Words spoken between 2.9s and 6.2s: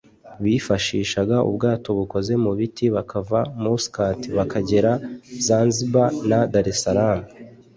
bakava Muscat bakagera Zanzibar